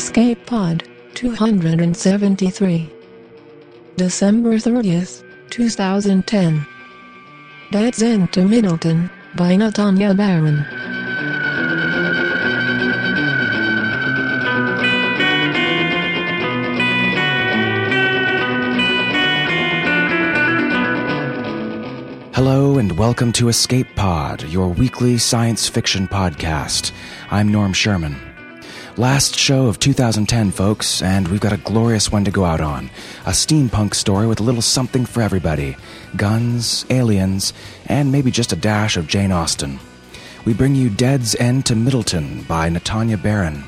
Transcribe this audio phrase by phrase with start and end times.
[0.00, 2.90] Escape Pod 273.
[3.96, 6.66] December 30th, 2010.
[7.70, 10.64] Dead's End to Middleton by Natania Barron.
[22.32, 26.92] Hello and welcome to Escape Pod, your weekly science fiction podcast.
[27.30, 28.29] I'm Norm Sherman.
[29.00, 32.90] Last show of 2010, folks, and we've got a glorious one to go out on.
[33.24, 35.78] A steampunk story with a little something for everybody
[36.18, 37.54] guns, aliens,
[37.86, 39.78] and maybe just a dash of Jane Austen.
[40.44, 43.64] We bring you Dead's End to Middleton by Natania Barron.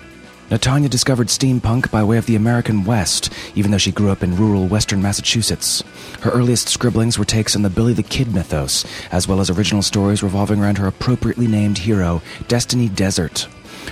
[0.50, 4.36] Natania discovered steampunk by way of the American West, even though she grew up in
[4.36, 5.82] rural western Massachusetts.
[6.20, 9.80] Her earliest scribblings were takes on the Billy the Kid mythos, as well as original
[9.80, 13.48] stories revolving around her appropriately named hero, Destiny Desert.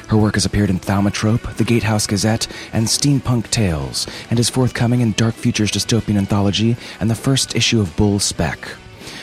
[0.09, 5.01] Her work has appeared in Thaumatrope, the Gatehouse Gazette, and Steampunk Tales, and is forthcoming
[5.01, 8.59] in Dark Futures Dystopian Anthology and the first issue of Bull Spec.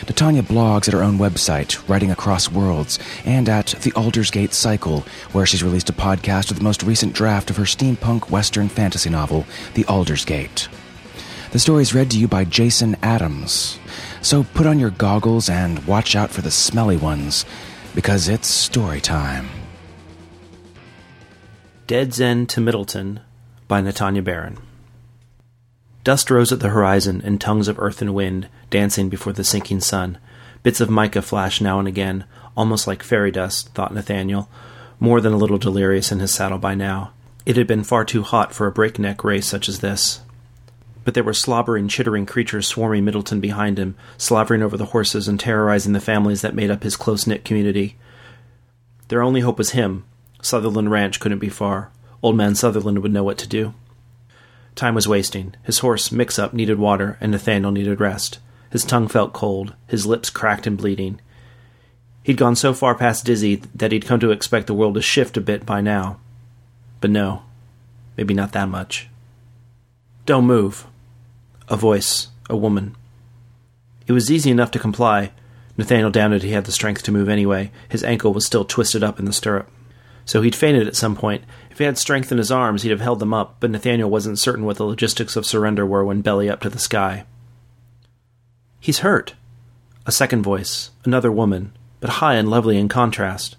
[0.06, 5.46] Natania blogs at her own website, Writing Across Worlds, and at the Aldersgate Cycle, where
[5.46, 9.46] she's released a podcast of the most recent draft of her steampunk western fantasy novel,
[9.74, 10.68] The Aldersgate.
[11.52, 13.80] The story is read to you by Jason Adams.
[14.22, 17.46] So put on your goggles and watch out for the smelly ones,
[17.96, 19.50] because it's story time.
[21.88, 23.22] Dead's End to Middleton
[23.70, 24.58] by Natania Barron.
[26.04, 29.80] Dust rose at the horizon in tongues of earth and wind, dancing before the sinking
[29.80, 30.18] sun.
[30.64, 32.26] Bits of mica flashed now and again,
[32.58, 34.50] almost like fairy dust, thought Nathaniel,
[35.00, 37.14] more than a little delirious in his saddle by now.
[37.46, 40.20] It had been far too hot for a breakneck race such as this.
[41.06, 45.40] But there were slobbering, chittering creatures swarming Middleton behind him, slavering over the horses and
[45.40, 47.96] terrorizing the families that made up his close knit community.
[49.08, 50.04] Their only hope was him.
[50.42, 51.92] Sutherland Ranch couldn't be far.
[52.22, 53.74] Old man Sutherland would know what to do.
[54.76, 55.56] Time was wasting.
[55.64, 58.40] His horse, Mix Up, needed water, and Nathaniel needed rest.
[58.70, 61.20] His tongue felt cold, his lips cracked and bleeding.
[62.24, 65.38] He'd gone so far past dizzy that he'd come to expect the world to shift
[65.38, 66.20] a bit by now.
[67.00, 67.44] But no,
[68.18, 69.08] maybe not that much.
[70.26, 70.86] Don't move.
[71.70, 72.96] A voice, a woman.
[74.08, 75.32] It was easy enough to comply.
[75.78, 77.72] Nathaniel doubted he had the strength to move anyway.
[77.90, 79.70] His ankle was still twisted up in the stirrup.
[80.28, 81.44] So he'd fainted at some point.
[81.72, 84.38] If he had strength in his arms, he'd have held them up, but Nathaniel wasn't
[84.38, 87.24] certain what the logistics of surrender were when belly up to the sky.
[88.80, 89.36] He's hurt.
[90.06, 91.72] A second voice, another woman,
[92.02, 93.56] but high and lovely in contrast.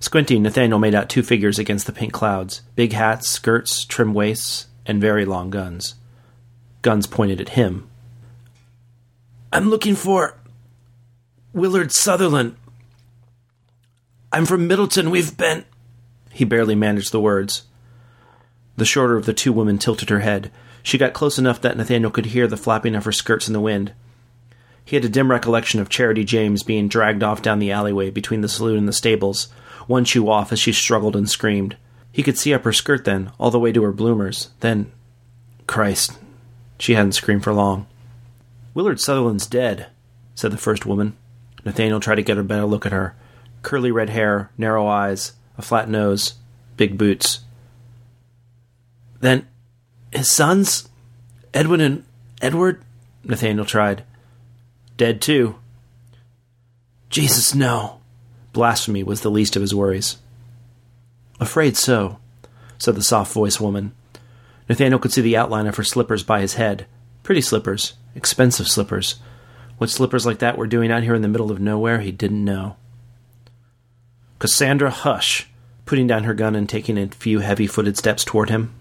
[0.00, 4.68] Squinting, Nathaniel made out two figures against the pink clouds big hats, skirts, trim waists,
[4.86, 5.94] and very long guns.
[6.80, 7.88] Guns pointed at him.
[9.52, 10.38] I'm looking for.
[11.52, 12.56] Willard Sutherland.
[14.32, 15.10] I'm from Middleton.
[15.10, 15.64] We've been.
[16.30, 17.64] He barely managed the words.
[18.76, 20.50] The shorter of the two women tilted her head.
[20.82, 23.60] She got close enough that Nathaniel could hear the flapping of her skirts in the
[23.60, 23.92] wind.
[24.84, 28.40] He had a dim recollection of Charity James being dragged off down the alleyway between
[28.40, 29.48] the saloon and the stables,
[29.88, 31.76] one shoe off as she struggled and screamed.
[32.12, 34.50] He could see up her skirt then, all the way to her bloomers.
[34.60, 34.92] Then.
[35.66, 36.12] Christ.
[36.78, 37.86] She hadn't screamed for long.
[38.74, 39.88] Willard Sutherland's dead,
[40.34, 41.16] said the first woman.
[41.64, 43.16] Nathaniel tried to get a better look at her.
[43.66, 46.34] Curly red hair, narrow eyes, a flat nose,
[46.76, 47.40] big boots.
[49.18, 49.48] Then
[50.12, 50.88] his sons?
[51.52, 52.04] Edwin and
[52.40, 52.84] Edward?
[53.24, 54.04] Nathaniel tried.
[54.96, 55.56] Dead too.
[57.10, 57.98] Jesus, no.
[58.52, 60.18] Blasphemy was the least of his worries.
[61.40, 62.20] Afraid so,
[62.78, 63.90] said the soft voiced woman.
[64.68, 66.86] Nathaniel could see the outline of her slippers by his head.
[67.24, 69.16] Pretty slippers, expensive slippers.
[69.78, 72.44] What slippers like that were doing out here in the middle of nowhere, he didn't
[72.44, 72.76] know.
[74.38, 75.48] Cassandra, hush,
[75.86, 78.74] putting down her gun and taking a few heavy footed steps toward him.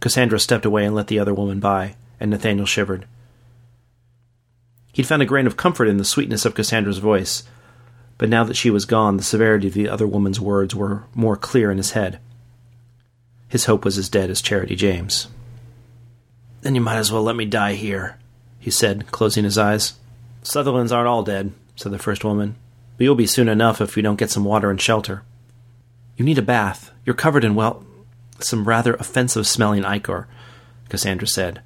[0.00, 3.06] Cassandra stepped away and let the other woman by, and Nathaniel shivered.
[4.92, 7.44] He'd found a grain of comfort in the sweetness of Cassandra's voice,
[8.18, 11.36] but now that she was gone, the severity of the other woman's words were more
[11.36, 12.18] clear in his head.
[13.48, 15.28] His hope was as dead as Charity James.
[16.62, 18.18] Then you might as well let me die here,
[18.58, 19.94] he said, closing his eyes.
[20.42, 22.56] Sutherlands aren't all dead, said the first woman,
[23.00, 25.22] but you'll be soon enough if we don't get some water and shelter.
[26.18, 26.92] You need a bath.
[27.06, 27.82] You're covered in, well,
[28.40, 30.28] some rather offensive smelling ichor,
[30.90, 31.62] Cassandra said.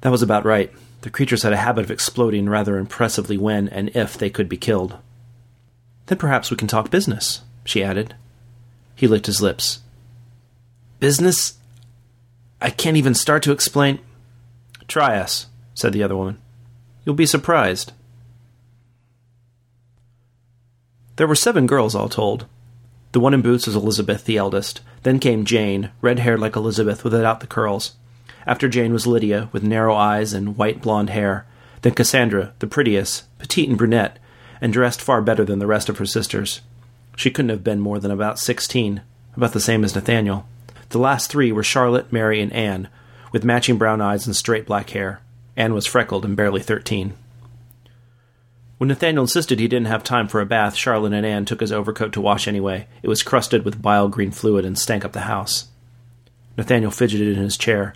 [0.00, 0.72] That was about right.
[1.02, 4.56] The creatures had a habit of exploding rather impressively when and if they could be
[4.56, 4.98] killed.
[6.06, 8.16] Then perhaps we can talk business, she added.
[8.96, 9.78] He licked his lips.
[10.98, 11.58] Business?
[12.60, 14.00] I can't even start to explain.
[14.88, 16.40] Try us, said the other woman.
[17.04, 17.92] You'll be surprised.
[21.20, 22.46] There were seven girls all told.
[23.12, 24.80] The one in boots was Elizabeth, the eldest.
[25.02, 27.92] Then came Jane, red haired like Elizabeth without the curls.
[28.46, 31.44] After Jane was Lydia, with narrow eyes and white blonde hair.
[31.82, 34.18] Then Cassandra, the prettiest, petite and brunette,
[34.62, 36.62] and dressed far better than the rest of her sisters.
[37.16, 39.02] She couldn't have been more than about sixteen,
[39.36, 40.46] about the same as Nathaniel.
[40.88, 42.88] The last three were Charlotte, Mary, and Anne,
[43.30, 45.20] with matching brown eyes and straight black hair.
[45.54, 47.12] Anne was freckled and barely thirteen.
[48.80, 51.70] When Nathaniel insisted he didn't have time for a bath, Charlotte and Anne took his
[51.70, 52.86] overcoat to wash anyway.
[53.02, 55.68] It was crusted with bile green fluid and stank up the house.
[56.56, 57.94] Nathaniel fidgeted in his chair.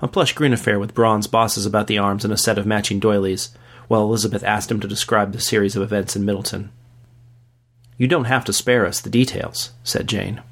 [0.00, 3.00] A plush green affair with bronze bosses about the arms and a set of matching
[3.00, 3.48] doilies,
[3.88, 6.70] while Elizabeth asked him to describe the series of events in Middleton.
[7.98, 10.42] You don't have to spare us the details, said Jane.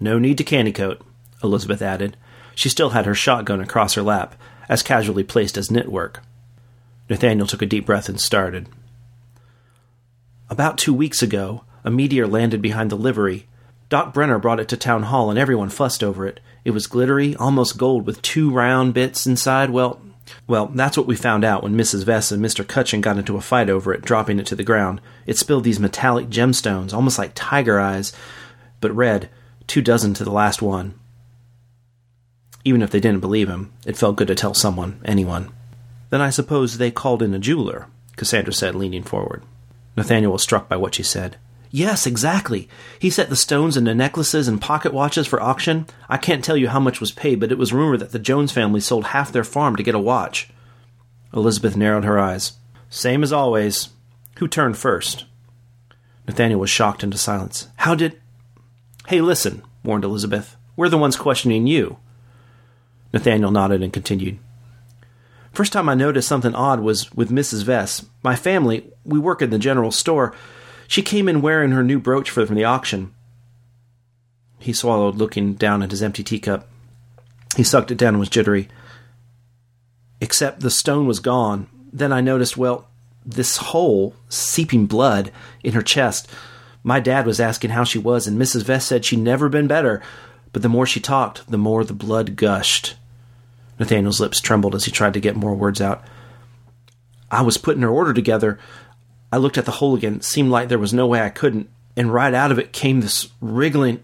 [0.00, 1.00] No need to candycoat,
[1.40, 2.16] Elizabeth added.
[2.56, 4.34] She still had her shotgun across her lap,
[4.68, 6.16] as casually placed as knitwork.
[7.08, 8.68] Nathaniel took a deep breath and started.
[10.54, 13.48] About two weeks ago, a meteor landed behind the livery.
[13.88, 16.38] Doc Brenner brought it to town hall and everyone fussed over it.
[16.64, 19.70] It was glittery, almost gold, with two round bits inside.
[19.70, 20.00] Well,
[20.46, 22.04] well, that's what we found out when Mrs.
[22.04, 22.64] Vess and Mr.
[22.64, 25.00] Cutchin got into a fight over it, dropping it to the ground.
[25.26, 28.12] It spilled these metallic gemstones, almost like tiger eyes,
[28.80, 29.28] but red,
[29.66, 30.94] two dozen to the last one.
[32.64, 35.50] Even if they didn't believe him, it felt good to tell someone, anyone.
[36.10, 39.42] Then I suppose they called in a jeweler, Cassandra said, leaning forward.
[39.96, 41.36] Nathaniel was struck by what she said.
[41.70, 42.68] Yes, exactly.
[43.00, 45.86] He set the stones into necklaces and pocket watches for auction.
[46.08, 48.52] I can't tell you how much was paid, but it was rumored that the Jones
[48.52, 50.48] family sold half their farm to get a watch.
[51.32, 52.52] Elizabeth narrowed her eyes.
[52.90, 53.88] Same as always.
[54.38, 55.24] Who turned first?
[56.28, 57.68] Nathaniel was shocked into silence.
[57.76, 58.20] How did.
[59.08, 60.56] Hey, listen, warned Elizabeth.
[60.76, 61.98] We're the ones questioning you.
[63.12, 64.38] Nathaniel nodded and continued.
[65.54, 67.62] First time I noticed something odd was with Mrs.
[67.62, 68.04] Vess.
[68.24, 70.34] My family, we work in the general store.
[70.88, 73.14] She came in wearing her new brooch from the auction.
[74.58, 76.68] He swallowed, looking down at his empty teacup.
[77.56, 78.68] He sucked it down and was jittery.
[80.20, 81.68] Except the stone was gone.
[81.92, 82.88] Then I noticed, well,
[83.24, 85.30] this hole, seeping blood,
[85.62, 86.28] in her chest.
[86.82, 88.64] My dad was asking how she was, and Mrs.
[88.64, 90.02] Vess said she'd never been better.
[90.52, 92.96] But the more she talked, the more the blood gushed.
[93.78, 96.04] Nathaniel's lips trembled as he tried to get more words out.
[97.30, 98.58] I was putting her order together.
[99.32, 100.16] I looked at the hole again.
[100.16, 101.68] It seemed like there was no way I couldn't.
[101.96, 104.02] And right out of it came this wriggling.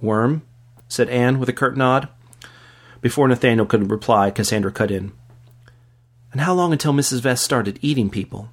[0.00, 0.42] Worm?
[0.88, 2.08] said Anne with a curt nod.
[3.00, 5.12] Before Nathaniel could reply, Cassandra cut in.
[6.32, 7.20] And how long until Mrs.
[7.20, 8.50] Vess started eating people?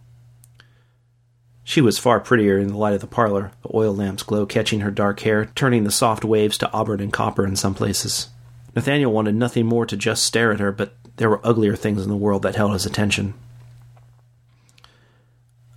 [1.64, 4.82] She was far prettier in the light of the parlor, the oil lamp's glow catching
[4.82, 8.30] her dark hair, turning the soft waves to auburn and copper in some places.
[8.76, 12.10] Nathaniel wanted nothing more to just stare at her, but there were uglier things in
[12.10, 13.34] the world that held his attention.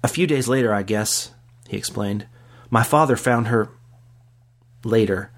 [0.03, 1.33] A few days later, I guess,
[1.69, 2.27] he explained,
[2.71, 3.69] my father found her
[4.85, 5.31] later.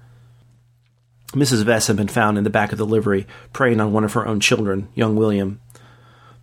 [1.33, 1.63] Mrs.
[1.63, 4.27] Vess had been found in the back of the livery, preying on one of her
[4.27, 5.59] own children, young William.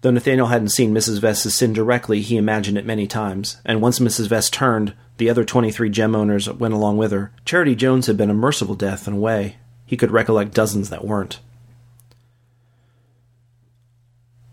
[0.02, 1.18] Though Nathaniel hadn't seen Mrs.
[1.18, 4.28] Vess's sin directly, he imagined it many times, and once Mrs.
[4.28, 7.32] Vess turned, the other twenty three gem owners went along with her.
[7.44, 9.56] Charity Jones had been a merciful death in a way,
[9.86, 11.38] he could recollect dozens that weren't.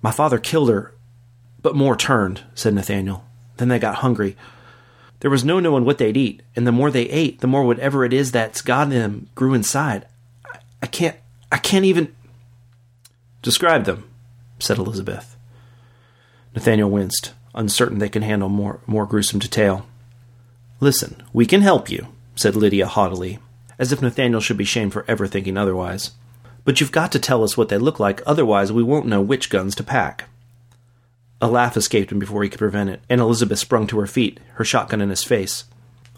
[0.01, 0.93] My father killed her,
[1.61, 3.25] but more turned, said Nathaniel.
[3.57, 4.35] Then they got hungry.
[5.21, 8.03] There was no knowing what they'd eat, and the more they ate, the more whatever
[8.03, 10.05] it is that's got them grew inside.
[10.45, 11.15] I, I can't,
[11.51, 12.13] I can't even.
[13.41, 14.09] Describe them,
[14.59, 15.37] said Elizabeth.
[16.53, 19.85] Nathaniel winced, uncertain they could handle more, more gruesome detail.
[20.79, 23.39] Listen, we can help you, said Lydia haughtily,
[23.77, 26.11] as if Nathaniel should be shamed for ever thinking otherwise.
[26.65, 29.49] But you've got to tell us what they look like, otherwise we won't know which
[29.49, 30.25] guns to pack.
[31.41, 34.39] A laugh escaped him before he could prevent it, and Elizabeth sprung to her feet,
[34.53, 35.65] her shotgun in his face.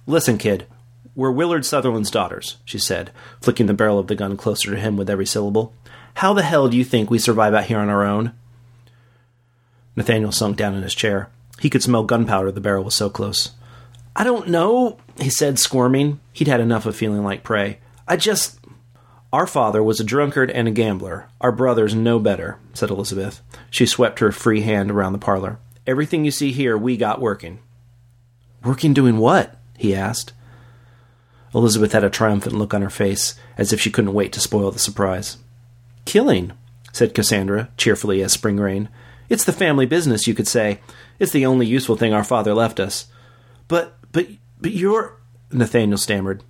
[0.05, 0.67] Listen, kid,
[1.15, 3.09] we're Willard Sutherland's daughters, she said,
[3.41, 5.73] flicking the barrel of the gun closer to him with every syllable.
[6.15, 8.33] How the hell do you think we survive out here on our own?
[9.95, 11.29] Nathaniel sunk down in his chair.
[11.59, 13.51] He could smell gunpowder, the barrel was so close.
[14.15, 16.19] I don't know, he said, squirming.
[16.31, 17.79] He'd had enough of feeling like prey.
[18.07, 18.59] I just.
[19.33, 21.27] Our father was a drunkard and a gambler.
[21.41, 23.41] Our brothers no better, said Elizabeth.
[23.69, 25.59] She swept her free hand around the parlor.
[25.85, 27.59] Everything you see here, we got working.
[28.63, 29.57] Working doing what?
[29.77, 30.31] he asked.
[31.53, 34.71] Elizabeth had a triumphant look on her face, as if she couldn't wait to spoil
[34.71, 35.37] the surprise.
[36.05, 36.53] Killing,
[36.91, 38.89] said Cassandra, cheerfully as spring rain.
[39.29, 40.79] It's the family business, you could say.
[41.19, 43.07] It's the only useful thing our father left us.
[43.67, 44.27] But but
[44.61, 45.17] but you're
[45.51, 46.41] Nathaniel stammered.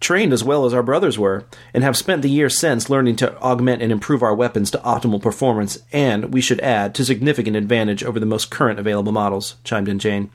[0.00, 3.38] Trained as well as our brothers were, and have spent the years since learning to
[3.40, 8.02] augment and improve our weapons to optimal performance, and, we should add, to significant advantage
[8.02, 10.30] over the most current available models, chimed in Jane.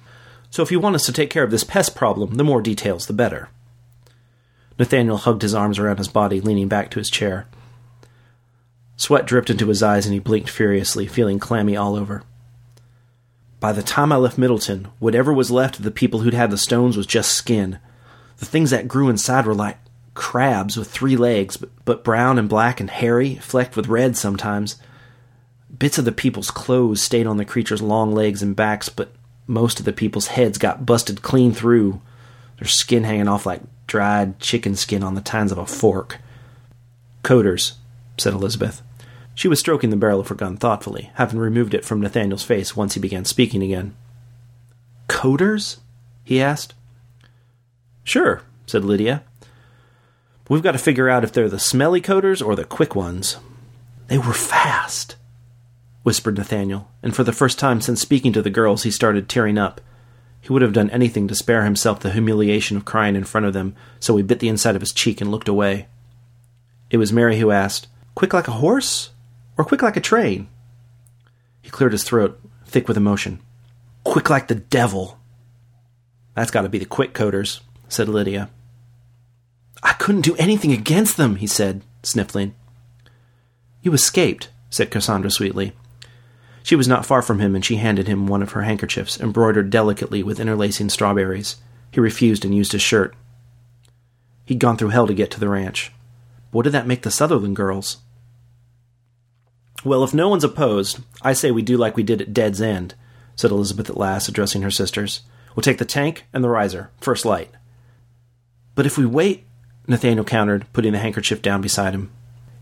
[0.52, 3.08] So if you want us to take care of this pest problem, the more details
[3.08, 3.50] the better.
[4.80, 7.48] Nathaniel hugged his arms around his body, leaning back to his chair.
[8.96, 12.24] Sweat dripped into his eyes and he blinked furiously, feeling clammy all over.
[13.60, 16.58] By the time I left Middleton, whatever was left of the people who'd had the
[16.58, 17.80] stones was just skin.
[18.38, 19.78] The things that grew inside were like
[20.14, 24.78] crabs with three legs, but, brown and black and hairy, flecked with red sometimes.
[25.78, 29.12] Bits of the people's clothes stayed on the creature's long legs and backs, but
[29.48, 32.02] most of the people's heads got busted clean through,
[32.60, 36.18] their skin hanging off like dried chicken skin on the tines of a fork.
[37.24, 37.74] Coders,
[38.18, 38.82] said Elizabeth.
[39.38, 42.76] She was stroking the barrel of her gun thoughtfully, having removed it from Nathaniel's face
[42.76, 43.96] once he began speaking again.
[45.08, 45.78] Coders?
[46.24, 46.74] he asked.
[48.04, 49.22] Sure, said Lydia.
[50.50, 53.38] We've got to figure out if they're the smelly coders or the quick ones.
[54.08, 55.18] They were fast,
[56.02, 59.60] whispered Nathaniel, and for the first time since speaking to the girls he started tearing
[59.60, 59.82] up.
[60.42, 63.54] He would have done anything to spare himself the humiliation of crying in front of
[63.54, 65.86] them, so he bit the inside of his cheek and looked away.
[66.90, 69.12] It was Mary who asked, Quick like a horse?
[69.58, 70.48] Or quick like a train?
[71.62, 73.42] He cleared his throat, thick with emotion.
[74.04, 75.20] Quick like the devil.
[76.36, 78.50] That's got to be the quick coders, said Lydia.
[79.84, 82.56] I couldn't do anything against them, he said, sniffling.
[83.82, 85.74] You escaped, said Cassandra sweetly.
[86.64, 89.70] She was not far from him, and she handed him one of her handkerchiefs, embroidered
[89.70, 91.58] delicately with interlacing strawberries.
[91.92, 93.16] He refused and used his shirt.
[94.46, 95.92] He'd gone through hell to get to the ranch.
[96.52, 97.98] What did that make the Sutherland girls?
[99.84, 102.96] Well, if no one's opposed, I say we do like we did at Dead's End,
[103.36, 105.22] said Elizabeth at last, addressing her sisters.
[105.56, 107.52] We'll take the tank and the riser, first light.
[108.76, 109.46] But if we wait,
[109.88, 112.12] Nathaniel countered, putting the handkerchief down beside him.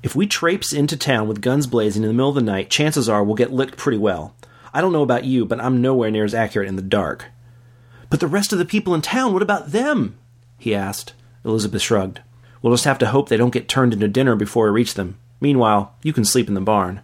[0.04, 3.10] If we traipse into town with guns blazing in the middle of the night, chances
[3.10, 4.36] are we'll get licked pretty well.
[4.74, 7.26] I don't know about you, but I'm nowhere near as accurate in the dark.
[8.10, 10.18] But the rest of the people in town, what about them?
[10.60, 11.14] he asked.
[11.44, 12.22] Elizabeth shrugged.
[12.62, 15.18] We'll just have to hope they don't get turned into dinner before we reach them.
[15.42, 17.02] Meanwhile, you can sleep in the barn.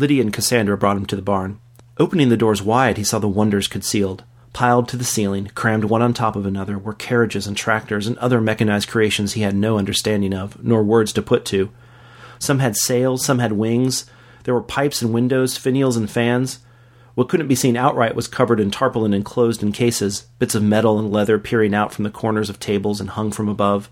[0.00, 1.60] Lydia and Cassandra brought him to the barn.
[1.98, 4.24] Opening the doors wide, he saw the wonders concealed.
[4.54, 8.16] Piled to the ceiling, crammed one on top of another, were carriages and tractors and
[8.18, 11.70] other mechanized creations he had no understanding of, nor words to put to.
[12.38, 14.06] Some had sails, some had wings.
[14.44, 16.60] There were pipes and windows, finials and fans.
[17.14, 20.62] What couldn't be seen outright was covered in tarpaulin and closed in cases, bits of
[20.62, 23.90] metal and leather peering out from the corners of tables and hung from above.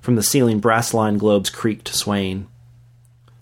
[0.00, 2.46] From the ceiling, brass lined globes creaked, swaying.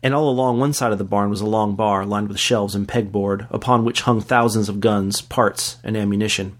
[0.02, 2.74] And all along one side of the barn was a long bar lined with shelves
[2.74, 6.56] and pegboard, upon which hung thousands of guns, parts, and ammunition.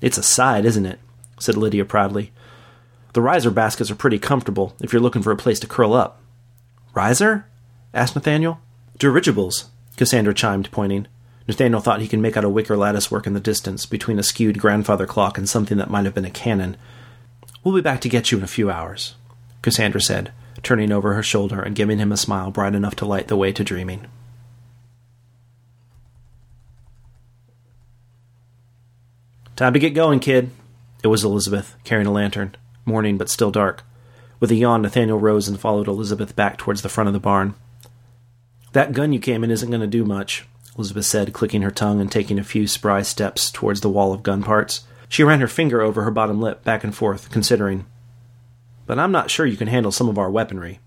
[0.00, 1.00] It's a sight, isn't it?
[1.38, 2.32] said Lydia proudly.
[3.12, 6.20] The riser baskets are pretty comfortable if you're looking for a place to curl up.
[6.94, 7.46] Riser?
[7.92, 8.60] asked Nathaniel.
[8.98, 11.06] Dirigibles, Cassandra chimed, pointing.
[11.48, 14.22] Nathaniel thought he could make out a wicker lattice work in the distance between a
[14.22, 16.76] skewed grandfather clock and something that might have been a cannon.
[17.64, 19.14] We'll be back to get you in a few hours,
[19.62, 23.28] Cassandra said, turning over her shoulder and giving him a smile bright enough to light
[23.28, 24.06] the way to dreaming.
[29.56, 30.50] Time to get going, kid.
[31.02, 33.84] It was Elizabeth, carrying a lantern, morning but still dark.
[34.38, 37.54] With a yawn, Nathaniel rose and followed Elizabeth back towards the front of the barn.
[38.72, 42.00] That gun you came in isn't going to do much, Elizabeth said, clicking her tongue
[42.00, 44.84] and taking a few spry steps towards the wall of gun parts.
[45.10, 47.84] She ran her finger over her bottom lip, back and forth, considering.
[48.90, 50.80] But I'm not sure you can handle some of our weaponry.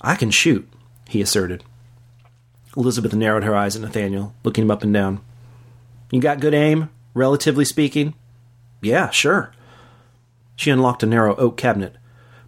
[0.00, 0.68] I can shoot,
[1.08, 1.62] he asserted.
[2.76, 5.20] Elizabeth narrowed her eyes at Nathaniel, looking him up and down.
[6.10, 8.14] You got good aim, relatively speaking?
[8.82, 9.52] Yeah, sure.
[10.56, 11.94] She unlocked a narrow oak cabinet,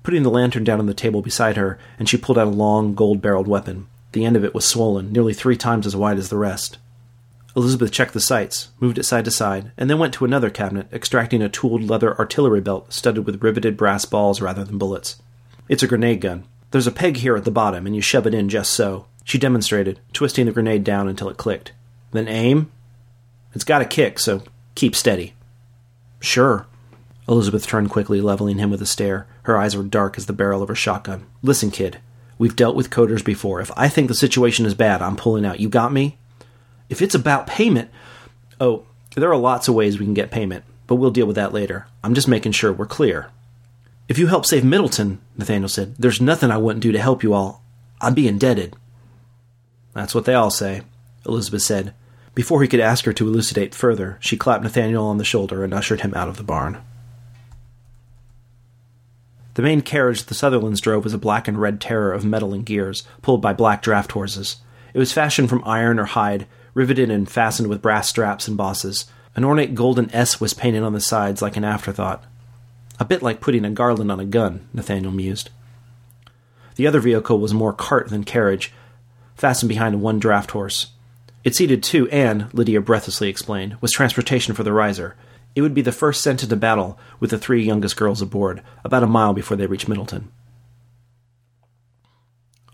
[0.03, 2.97] putting the lantern down on the table beside her, and she pulled out a long,
[2.97, 3.87] gold barreled weapon.
[4.11, 6.79] The end of it was swollen, nearly three times as wide as the rest.
[7.57, 10.87] Elizabeth checked the sights, moved it side to side, and then went to another cabinet,
[10.93, 15.21] extracting a tooled leather artillery belt studded with riveted brass balls rather than bullets.
[15.69, 16.45] It's a grenade gun.
[16.71, 19.07] There's a peg here at the bottom, and you shove it in just so.
[19.25, 21.73] She demonstrated, twisting the grenade down until it clicked.
[22.13, 22.71] Then aim.
[23.53, 24.43] It's got a kick, so
[24.77, 25.35] keep steady.
[26.21, 26.67] Sure.
[27.29, 29.27] Elizabeth turned quickly, leveling him with a stare.
[29.43, 31.27] Her eyes were dark as the barrel of her shotgun.
[31.43, 31.99] Listen, kid.
[32.39, 33.61] We've dealt with coders before.
[33.61, 35.61] If I think the situation is bad, I'm pulling out.
[35.61, 36.19] You got me?
[36.91, 37.89] If it's about payment,
[38.61, 38.85] oh,
[39.17, 41.87] there are lots of ways we can get payment, but we'll deal with that later.
[42.05, 43.31] I'm just making sure we're clear.
[44.09, 47.33] If you help save Middleton, Nathaniel said, there's nothing I wouldn't do to help you
[47.33, 47.63] all.
[48.01, 48.75] I'd be indebted.
[49.95, 50.83] That's what they all say,
[51.25, 51.95] Elizabeth said.
[52.35, 55.73] Before he could ask her to elucidate further, she clapped Nathaniel on the shoulder and
[55.73, 56.79] ushered him out of the barn.
[59.55, 62.67] The main carriage the Sutherlands drove was a black and red terror of metal and
[62.67, 64.57] gears, pulled by black draft horses.
[64.93, 69.07] It was fashioned from iron or hide, riveted and fastened with brass straps and bosses.
[69.37, 72.25] An ornate golden S was painted on the sides like an afterthought.
[72.99, 75.51] A bit like putting a garland on a gun, Nathaniel mused.
[76.77, 78.73] The other vehicle was more cart than carriage,
[79.35, 80.89] fastened behind one draft horse.
[81.43, 85.17] It seated two and, Lydia breathlessly explained, was transportation for the riser.
[85.55, 89.03] It would be the first sent into battle with the three youngest girls aboard, about
[89.03, 90.31] a mile before they reached Middleton.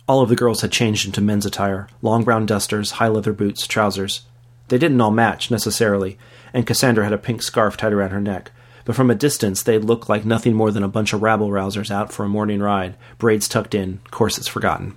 [0.09, 3.67] All of the girls had changed into men's attire long brown dusters, high leather boots,
[3.67, 4.23] trousers.
[4.69, 6.19] They didn't all match, necessarily,
[6.53, 8.53] and Cassandra had a pink scarf tied around her neck,
[8.85, 11.91] but from a distance they looked like nothing more than a bunch of rabble rousers
[11.91, 14.97] out for a morning ride, braids tucked in, corsets forgotten.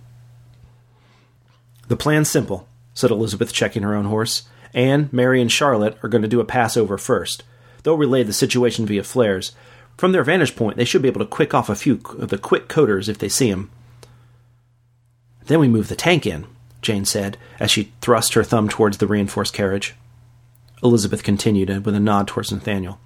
[1.88, 4.44] The plan's simple, said Elizabeth, checking her own horse.
[4.76, 7.44] Anne, Mary, and Charlotte are going to do a passover first.
[7.82, 9.54] They'll relay the situation via flares.
[9.98, 12.38] From their vantage point, they should be able to quick off a few of the
[12.38, 13.72] quick coders if they see 'em.
[15.50, 16.46] Then we move the tank in,
[16.84, 19.96] Jane said, as she thrust her thumb towards the reinforced carriage.
[20.84, 23.00] Elizabeth continued with a nod towards Nathaniel.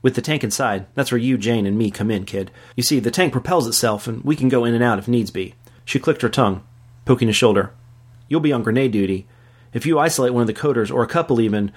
[0.00, 2.52] With the tank inside, that's where you, Jane, and me come in, kid.
[2.76, 5.32] You see, the tank propels itself, and we can go in and out if needs
[5.32, 5.56] be.
[5.84, 6.62] She clicked her tongue,
[7.04, 7.72] poking his shoulder.
[8.28, 9.26] You'll be on grenade duty.
[9.74, 11.72] If you isolate one of the coders, or a couple even,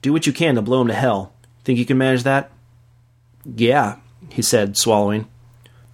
[0.00, 1.34] do what you can to blow 'em to hell.
[1.64, 2.50] Think you can manage that?
[3.44, 3.96] Yeah,
[4.30, 5.28] he said, swallowing.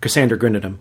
[0.00, 0.78] Cassandra grinned at him.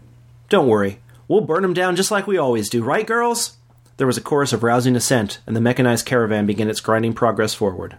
[0.50, 1.00] Don't worry.
[1.28, 3.58] We'll burn 'em down just like we always do, right, girls?
[3.98, 7.54] There was a chorus of rousing assent, and the mechanized caravan began its grinding progress
[7.54, 7.98] forward.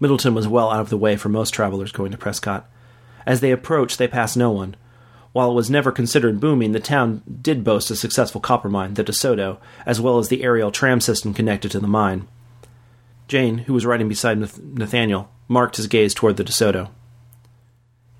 [0.00, 2.68] Middleton was well out of the way for most travelers going to Prescott.
[3.26, 4.76] As they approached, they passed no one.
[5.32, 9.04] While it was never considered booming, the town did boast a successful copper mine, the
[9.04, 12.26] DeSoto, as well as the aerial tram system connected to the mine.
[13.28, 16.88] Jane, who was riding beside Nathaniel, marked his gaze toward the DeSoto.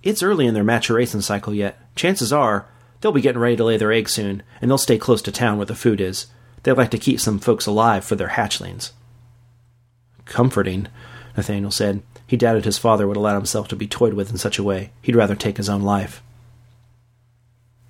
[0.03, 1.79] It's early in their maturation cycle yet.
[2.01, 2.65] Chances are
[3.03, 5.59] they'll be getting ready to lay their eggs soon, and they'll stay close to town
[5.59, 6.29] where the food is.
[6.63, 8.93] They like to keep some folks alive for their hatchlings.
[10.25, 10.89] Comforting,
[11.37, 12.03] Nathaniel said.
[12.27, 14.93] He doubted his father would allow himself to be toyed with in such a way.
[15.03, 16.23] He'd rather take his own life.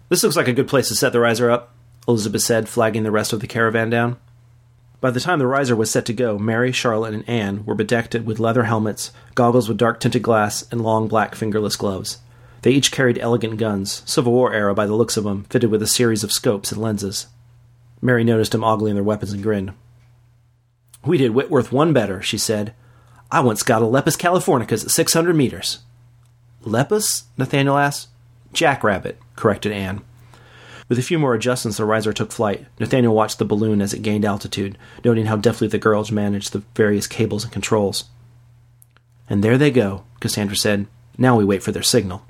[0.09, 1.73] This looks like a good place to set the riser up,
[2.09, 4.16] Elizabeth said, flagging the rest of the caravan down.
[5.01, 8.16] By the time the riser was set to go, Mary, Charlotte, and Anne were bedecked
[8.25, 12.18] with leather helmets, goggles with dark tinted glass, and long black fingerless gloves.
[12.62, 15.83] They each carried elegant guns, Civil War era by the looks of them, fitted with
[15.83, 17.27] a series of scopes and lenses.
[18.03, 19.73] Mary noticed them ogling their weapons and grinned.
[21.05, 22.75] We did Whitworth one better, she said.
[23.31, 25.79] I once got a Lepus californicus at 600 meters.
[26.62, 27.25] Lepus?
[27.38, 28.09] Nathaniel asked.
[28.53, 30.03] Jackrabbit, corrected Anne.
[30.88, 32.66] With a few more adjustments, the riser took flight.
[32.81, 36.64] Nathaniel watched the balloon as it gained altitude, noting how deftly the girls managed the
[36.75, 38.05] various cables and controls.
[39.29, 40.88] And there they go, Cassandra said.
[41.16, 42.25] Now we wait for their signal.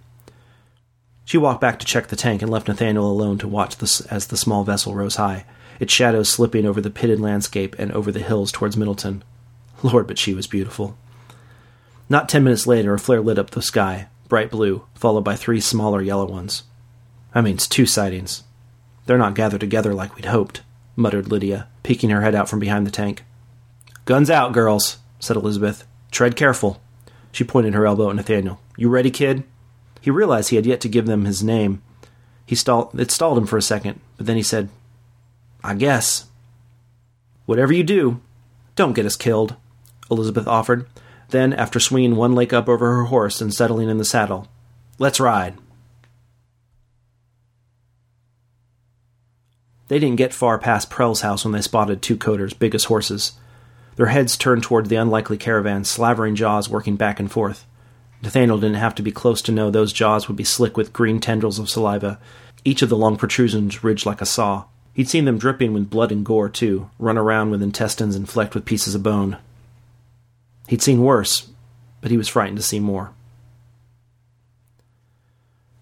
[1.31, 4.37] She walked back to check the tank and left Nathaniel alone to watch as the
[4.37, 5.45] small vessel rose high,
[5.79, 9.23] its shadows slipping over the pitted landscape and over the hills towards Middleton.
[9.85, 10.99] Lord, but she was beautiful.
[12.09, 15.61] Not ten minutes later, a flare lit up the sky, bright blue, followed by three
[15.61, 16.65] smaller yellow ones.
[17.33, 18.43] That means two sightings.
[19.07, 20.63] They're not gathered together like we'd hoped,
[20.97, 23.23] muttered Lydia, peeking her head out from behind the tank.
[24.05, 25.87] Guns out, girls, said Elizabeth.
[26.11, 26.83] Tread careful.
[27.31, 28.61] She pointed her elbow at Nathaniel.
[28.77, 29.45] You ready, kid?
[30.01, 31.83] He realized he had yet to give them his name.
[32.47, 34.69] He stalled, it stalled him for a second, but then he said,
[35.63, 36.27] I guess.
[37.47, 38.21] Whatever you do,
[38.77, 39.57] don't get us killed,
[40.11, 40.87] Elizabeth offered.
[41.29, 44.49] Then, after swinging one leg up over her horse and settling in the saddle,
[44.99, 45.57] let's ride.
[49.89, 53.33] They didn't get far past Prell's house when they spotted two coders, big as horses.
[53.97, 57.67] Their heads turned toward the unlikely caravan, slavering jaws working back and forth.
[58.23, 61.21] Nathaniel didn't have to be close to know those jaws would be slick with green
[61.21, 62.19] tendrils of saliva,
[62.65, 64.65] each of the long protrusions ridged like a saw.
[64.93, 68.55] He'd seen them dripping with blood and gore, too, run around with intestines and flecked
[68.55, 69.39] with pieces of bone.
[70.69, 71.49] He'd seen worse,
[72.01, 73.13] but he was frightened to see more.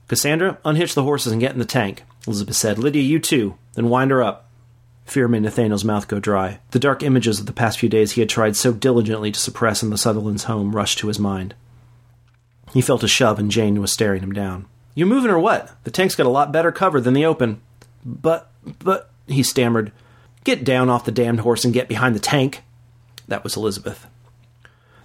[0.07, 2.79] Cassandra, unhitch the horses and get in the tank, Elizabeth said.
[2.79, 3.57] Lydia, you too.
[3.74, 4.48] Then wind her up.
[5.05, 6.61] Fear made Nathaniel's mouth go dry.
[6.70, 9.83] The dark images of the past few days he had tried so diligently to suppress
[9.83, 11.55] in the Sutherland's home rushed to his mind.
[12.72, 14.66] He felt a shove, and Jane was staring him down.
[14.94, 15.70] You moving or what?
[15.85, 17.61] The tank's got a lot better cover than the open.
[18.04, 19.92] But, but, he stammered.
[20.44, 22.62] Get down off the damned horse and get behind the tank.
[23.26, 24.07] That was Elizabeth.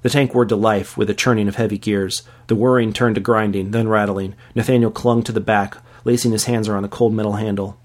[0.01, 2.23] The tank whirred to life with a churning of heavy gears.
[2.47, 4.35] The whirring turned to grinding, then rattling.
[4.55, 7.77] Nathaniel clung to the back, lacing his hands around the cold metal handle.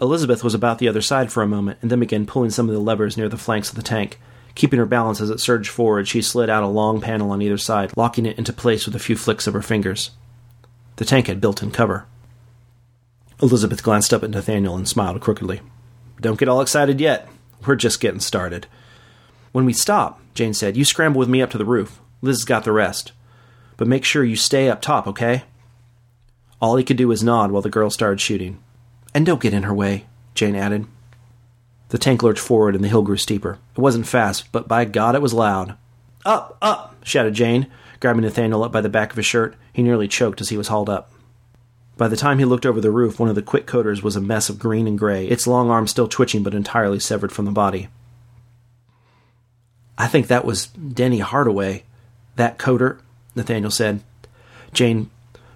[0.00, 2.74] Elizabeth was about the other side for a moment, and then began pulling some of
[2.74, 4.18] the levers near the flanks of the tank.
[4.54, 7.58] Keeping her balance as it surged forward, she slid out a long panel on either
[7.58, 10.10] side, locking it into place with a few flicks of her fingers.
[10.96, 12.06] The tank had built in cover.
[13.40, 15.60] Elizabeth glanced up at Nathaniel and smiled crookedly.
[16.20, 17.28] Don't get all excited yet.
[17.66, 18.66] We're just getting started.
[19.52, 22.00] When we stop, Jane said, you scramble with me up to the roof.
[22.22, 23.12] Liz has got the rest.
[23.76, 25.44] But make sure you stay up top, okay?
[26.60, 28.62] All he could do was nod while the girl started shooting.
[29.14, 30.86] And don't get in her way, Jane added.
[31.90, 33.58] The tank lurched forward and the hill grew steeper.
[33.76, 35.76] It wasn't fast, but by God it was loud.
[36.24, 37.66] Up, up, shouted Jane,
[38.00, 39.56] grabbing Nathaniel up by the back of his shirt.
[39.72, 41.12] He nearly choked as he was hauled up.
[41.96, 44.20] By the time he looked over the roof, one of the quick coders was a
[44.20, 47.50] mess of green and gray, its long arm still twitching but entirely severed from the
[47.50, 47.88] body.
[49.98, 51.84] I think that was Denny Hardaway,
[52.36, 53.00] that coder,
[53.34, 54.02] Nathaniel said.
[54.72, 55.10] Jane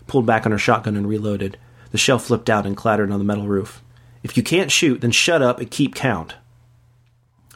[0.06, 1.56] pulled back on her shotgun and reloaded.
[1.92, 3.82] The shell flipped out and clattered on the metal roof.
[4.24, 6.34] If you can't shoot, then shut up and keep count.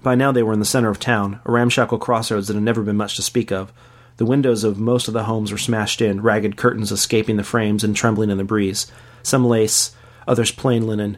[0.03, 2.83] By now they were in the center of town, a ramshackle crossroads that had never
[2.83, 3.73] been much to speak of.
[4.19, 7.83] The windows of most of the homes were smashed in, ragged curtains escaping the frames
[7.83, 8.87] and trembling in the breeze.
[9.23, 9.93] Some lace,
[10.27, 11.17] others plain linen.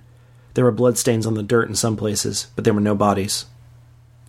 [0.55, 3.47] There were bloodstains on the dirt in some places, but there were no bodies.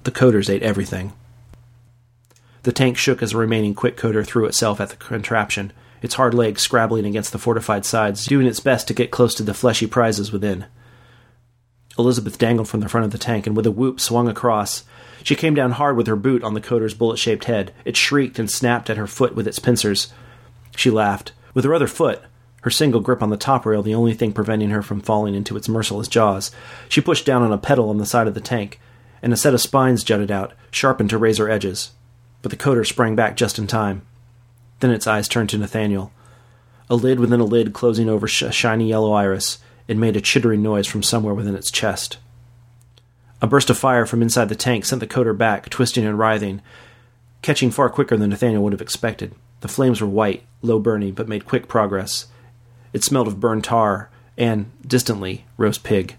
[0.03, 1.13] The coders ate everything.
[2.63, 6.34] The tank shook as a remaining quick coder threw itself at the contraption, its hard
[6.34, 9.86] legs scrabbling against the fortified sides, doing its best to get close to the fleshy
[9.86, 10.65] prizes within.
[11.97, 14.84] Elizabeth dangled from the front of the tank and with a whoop swung across.
[15.23, 17.73] She came down hard with her boot on the coder's bullet shaped head.
[17.86, 20.12] It shrieked and snapped at her foot with its pincers.
[20.75, 21.34] She laughed.
[21.54, 22.21] With her other foot,
[22.62, 25.58] her single grip on the top rail the only thing preventing her from falling into
[25.58, 26.51] its merciless jaws,
[26.88, 28.80] she pushed down on a pedal on the side of the tank,
[29.21, 31.91] and a set of spines jutted out, sharpened to razor edges.
[32.41, 34.04] But the coder sprang back just in time.
[34.80, 36.12] Then its eyes turned to Nathaniel.
[36.89, 39.60] A lid within a lid closing over a shiny yellow iris,
[39.91, 42.17] it made a chittering noise from somewhere within its chest.
[43.41, 46.62] A burst of fire from inside the tank sent the coder back, twisting and writhing,
[47.41, 49.36] catching far quicker than Nathaniel would have expected.
[49.60, 52.27] The flames were white, low burning, but made quick progress.
[52.93, 56.15] It smelled of burned tar and, distantly, roast pig.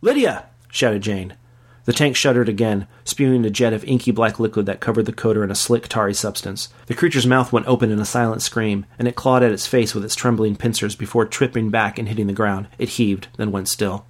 [0.00, 0.46] Lydia!
[0.72, 1.36] shouted Jane.
[1.84, 5.42] The tank shuddered again, spewing a jet of inky black liquid that covered the coder
[5.42, 6.68] in a slick, tarry substance.
[6.86, 9.94] The creature's mouth went open in a silent scream, and it clawed at its face
[9.94, 12.68] with its trembling pincers before tripping back and hitting the ground.
[12.78, 14.06] It heaved, then went still.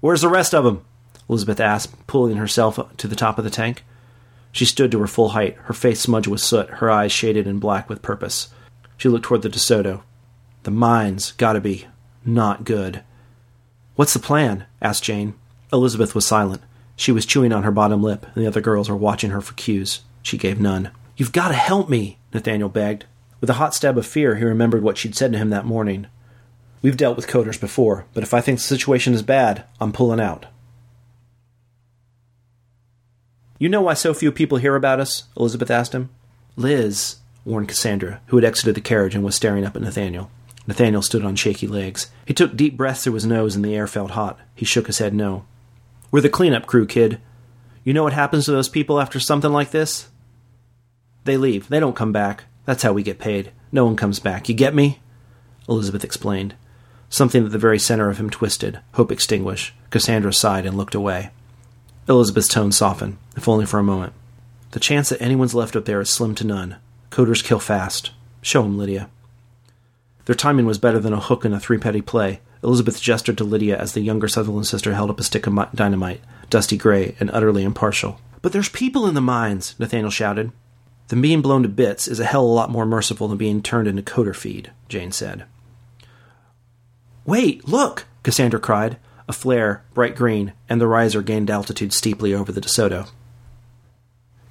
[0.00, 0.82] Where's the rest of 'em?
[1.28, 3.84] Elizabeth asked, pulling herself to the top of the tank.
[4.52, 7.58] She stood to her full height, her face smudged with soot, her eyes shaded in
[7.58, 8.48] black with purpose.
[8.96, 10.02] She looked toward the DeSoto.
[10.62, 11.86] The mines gotta be
[12.24, 13.02] not good.
[13.96, 14.66] What's the plan?
[14.80, 15.34] asked Jane.
[15.72, 16.62] Elizabeth was silent.
[16.96, 19.54] She was chewing on her bottom lip, and the other girls were watching her for
[19.54, 20.00] cues.
[20.22, 20.90] She gave none.
[21.16, 23.06] You've got to help me, Nathaniel begged.
[23.40, 26.06] With a hot stab of fear, he remembered what she'd said to him that morning.
[26.82, 30.20] We've dealt with coders before, but if I think the situation is bad, I'm pulling
[30.20, 30.46] out.
[33.58, 35.24] You know why so few people hear about us?
[35.36, 36.08] Elizabeth asked him.
[36.56, 40.30] Liz, warned Cassandra, who had exited the carriage and was staring up at Nathaniel.
[40.66, 42.10] Nathaniel stood on shaky legs.
[42.26, 44.38] He took deep breaths through his nose, and the air felt hot.
[44.54, 45.44] He shook his head no.
[46.10, 47.20] We're the cleanup crew, kid.
[47.84, 50.08] You know what happens to those people after something like this?
[51.24, 51.68] They leave.
[51.68, 52.44] They don't come back.
[52.64, 53.52] That's how we get paid.
[53.72, 54.48] No one comes back.
[54.48, 55.00] You get me?
[55.68, 56.54] Elizabeth explained.
[57.08, 59.74] Something at the very center of him twisted, hope extinguished.
[59.90, 61.30] Cassandra sighed and looked away.
[62.08, 64.12] Elizabeth's tone softened, if only for a moment.
[64.72, 66.76] The chance that anyone's left up there is slim to none.
[67.10, 68.12] Coders kill fast.
[68.42, 69.08] Show 'em, Lydia.
[70.26, 73.44] Their timing was better than a hook in a three penny play, Elizabeth gestured to
[73.44, 76.20] Lydia as the younger Sutherland sister held up a stick of dynamite,
[76.50, 78.20] dusty gray and utterly impartial.
[78.42, 80.52] But there's people in the mines, Nathaniel shouted.
[81.08, 83.62] Then being blown to bits is a hell of a lot more merciful than being
[83.62, 85.44] turned into coder feed, Jane said.
[87.24, 88.06] Wait, look!
[88.22, 88.96] Cassandra cried.
[89.28, 93.08] A flare, bright green, and the riser gained altitude steeply over the DeSoto.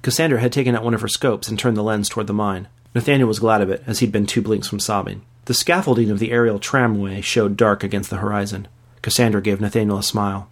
[0.02, 2.68] Cassandra had taken out one of her scopes and turned the lens toward the mine.
[2.94, 5.22] Nathaniel was glad of it, as he'd been two blinks from sobbing.
[5.50, 8.68] The scaffolding of the aerial tramway showed dark against the horizon.
[9.02, 10.48] Cassandra gave Nathaniel a smile.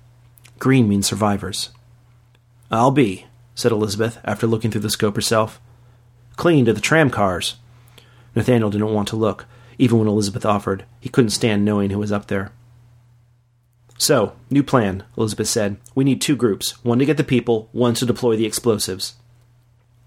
[0.59, 1.71] Green means survivors.
[2.69, 5.61] I'll be, said Elizabeth, after looking through the scope herself.
[6.35, 7.59] Clean to the tram cars.
[8.35, 9.47] Nathaniel didn't want to look,
[9.79, 10.85] even when Elizabeth offered.
[10.99, 12.51] He couldn't stand knowing who was up there.
[13.99, 15.77] So, new plan, Elizabeth said.
[15.95, 19.15] We need two groups one to get the people, one to deploy the explosives.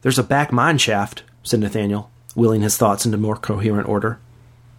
[0.01, 4.19] There's a back mine shaft, said Nathaniel, wheeling his thoughts into more coherent order.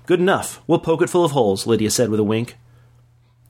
[0.06, 0.62] Good enough.
[0.66, 2.56] We'll poke it full of holes, Lydia said with a wink.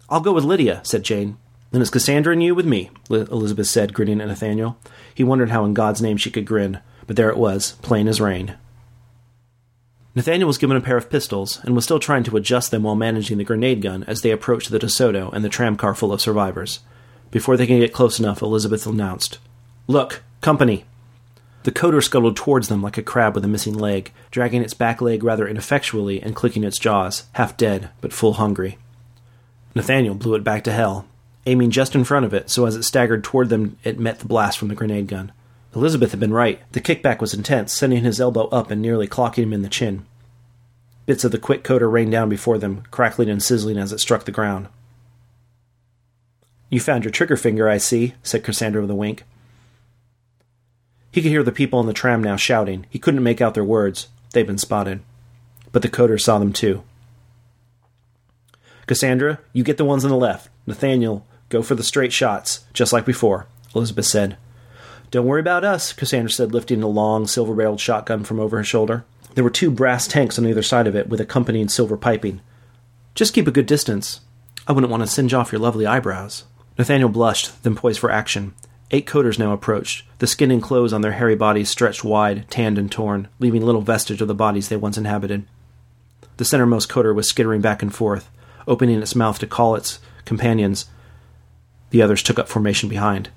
[0.09, 1.39] I'll go with Lydia, said Jane.
[1.71, 4.77] Then it's Cassandra and you with me, Elizabeth said, grinning at Nathaniel.
[5.15, 8.21] He wondered how in God's name she could grin, but there it was, plain as
[8.21, 8.57] rain.
[10.15, 12.95] Nathaniel was given a pair of pistols, and was still trying to adjust them while
[12.95, 16.81] managing the grenade gun as they approached the DeSoto and the tramcar full of survivors.
[17.31, 19.39] Before they could get close enough, Elizabeth announced,
[19.87, 20.85] Look, company!
[21.65, 25.01] The coder scuttled towards them like a crab with a missing leg, dragging its back
[25.01, 28.79] leg rather ineffectually and clicking its jaws, half dead, but full hungry.
[29.75, 31.07] Nathaniel blew it back to hell.
[31.47, 34.27] aiming just in front of it so as it staggered toward them it met the
[34.27, 35.33] blast from the grenade gun.
[35.75, 36.61] Elizabeth had been right.
[36.73, 40.05] The kickback was intense, sending his elbow up and nearly clocking him in the chin.
[41.07, 44.25] Bits of the quick coder rained down before them, crackling and sizzling as it struck
[44.25, 44.69] the ground.
[46.71, 49.25] You found your trigger finger, I see, said Cassandra with a wink.
[51.13, 52.87] He could hear the people on the tram now shouting.
[52.91, 54.09] He couldn't make out their words.
[54.33, 55.01] They'd been spotted.
[55.71, 56.83] But the coder saw them too.
[58.87, 60.49] Cassandra, you get the ones on the left.
[60.67, 64.39] Nathaniel, go for the straight shots, just like before, Elizabeth said.
[65.11, 68.65] Don't worry about us, Cassandra said, lifting a long, silver barreled shotgun from over her
[68.65, 69.05] shoulder.
[69.35, 72.41] There were two brass tanks on either side of it with accompanying silver piping.
[73.15, 74.21] Just keep a good distance.
[74.67, 76.45] I wouldn't want to singe off your lovely eyebrows.
[76.79, 78.55] Nathaniel blushed, then poised for action.
[78.95, 80.05] Eight coders now approached.
[80.19, 83.81] The skin and clothes on their hairy bodies stretched wide, tanned and torn, leaving little
[83.81, 85.47] vestige of the bodies they once inhabited.
[86.37, 88.29] The centermost coder was skittering back and forth,
[88.69, 90.91] opening its mouth to call its companions.
[91.89, 93.31] The others took up formation behind.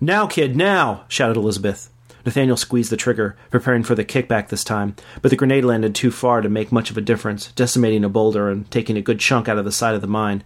[0.00, 1.04] Now, kid, now!
[1.08, 1.90] shouted Elizabeth.
[2.24, 6.10] Nathaniel squeezed the trigger, preparing for the kickback this time, but the grenade landed too
[6.10, 9.48] far to make much of a difference, decimating a boulder and taking a good chunk
[9.48, 10.42] out of the side of the mine.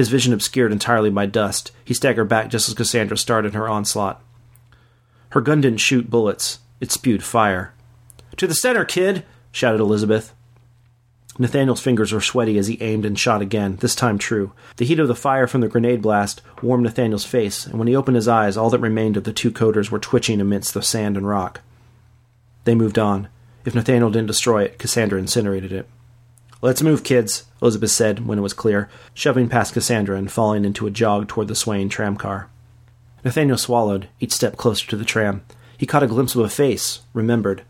[0.00, 4.24] His vision obscured entirely by dust, he staggered back just as Cassandra started her onslaught.
[5.32, 7.74] Her gun didn't shoot bullets, it spewed fire.
[8.38, 9.26] To the center, kid!
[9.52, 10.32] shouted Elizabeth.
[11.38, 14.54] Nathaniel's fingers were sweaty as he aimed and shot again, this time true.
[14.76, 17.94] The heat of the fire from the grenade blast warmed Nathaniel's face, and when he
[17.94, 21.18] opened his eyes, all that remained of the two coders were twitching amidst the sand
[21.18, 21.60] and rock.
[22.64, 23.28] They moved on.
[23.66, 25.86] If Nathaniel didn't destroy it, Cassandra incinerated it.
[26.62, 30.86] Let's move, kids, Elizabeth said when it was clear, shoving past Cassandra and falling into
[30.86, 32.48] a jog toward the swaying tramcar.
[33.24, 35.42] Nathaniel swallowed, each step closer to the tram.
[35.78, 37.62] He caught a glimpse of a face, remembered.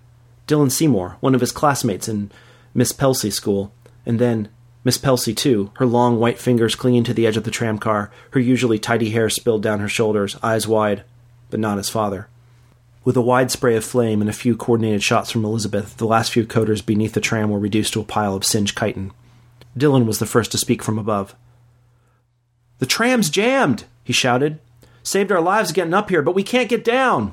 [0.49, 2.33] Dylan Seymour, one of his classmates in
[2.75, 3.73] Miss Pelcy school,
[4.05, 4.49] and then
[4.83, 8.41] Miss Pelcy, too, her long white fingers clinging to the edge of the tramcar, her
[8.41, 11.05] usually tidy hair spilled down her shoulders, eyes wide,
[11.49, 12.29] but not his father.
[13.03, 16.33] With a wide spray of flame and a few coordinated shots from Elizabeth, the last
[16.33, 19.13] few coders beneath the tram were reduced to a pile of singed chitin.
[19.79, 21.35] Dylan was the first to speak from above.
[22.79, 24.59] The tram's jammed, he shouted.
[25.03, 27.33] Saved our lives getting up here, but we can't get down.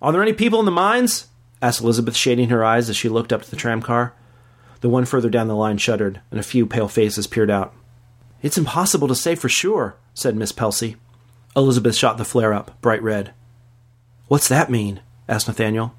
[0.00, 1.26] Are there any people in the mines?
[1.60, 4.12] asked Elizabeth, shading her eyes as she looked up to the tramcar.
[4.80, 7.74] The one further down the line shuddered, and a few pale faces peered out.
[8.42, 10.94] It's impossible to say for sure, said Miss Pelcy.
[11.56, 13.32] Elizabeth shot the flare up, bright red.
[14.28, 15.00] What's that mean?
[15.26, 15.94] asked Nathaniel.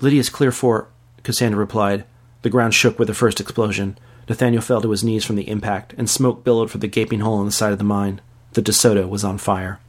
[0.00, 0.88] Lydia's clear for,
[1.22, 2.04] Cassandra replied.
[2.42, 3.96] The ground shook with the first explosion.
[4.28, 7.40] Nathaniel fell to his knees from the impact, and smoke billowed from the gaping hole
[7.40, 8.20] in the side of the mine.
[8.52, 9.80] The DeSoto was on fire.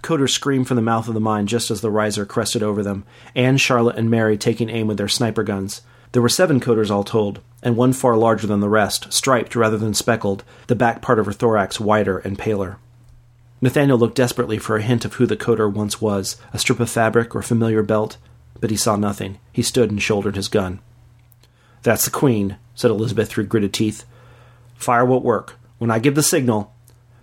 [0.00, 3.04] Coders screamed from the mouth of the mine just as the riser crested over them,
[3.34, 5.82] Anne, Charlotte, and Mary taking aim with their sniper guns.
[6.12, 9.76] There were seven coders all told, and one far larger than the rest, striped rather
[9.76, 12.78] than speckled, the back part of her thorax wider and paler.
[13.60, 16.90] Nathaniel looked desperately for a hint of who the coder once was, a strip of
[16.90, 18.18] fabric or familiar belt,
[18.60, 19.38] but he saw nothing.
[19.52, 20.80] He stood and shouldered his gun.
[21.82, 24.04] That's the Queen, said Elizabeth through gritted teeth.
[24.74, 25.54] Fire won't work.
[25.78, 26.72] When I give the signal.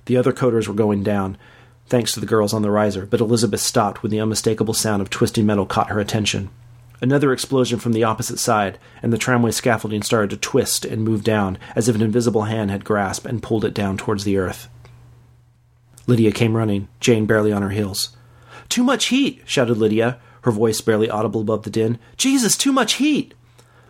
[0.05, 1.37] The other coders were going down
[1.87, 5.09] thanks to the girls on the riser, but Elizabeth stopped when the unmistakable sound of
[5.09, 6.49] twisting metal caught her attention.
[7.01, 11.23] Another explosion from the opposite side, and the tramway scaffolding started to twist and move
[11.23, 14.69] down, as if an invisible hand had grasped and pulled it down towards the earth.
[16.07, 18.15] Lydia came running, Jane barely on her heels.
[18.69, 19.41] Too much heat!
[19.45, 21.99] shouted Lydia, her voice barely audible above the din.
[22.17, 23.33] Jesus, too much heat!